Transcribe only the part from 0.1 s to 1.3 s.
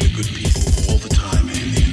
good people all the